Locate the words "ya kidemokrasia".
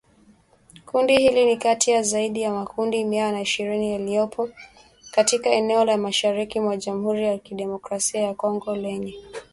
7.25-8.21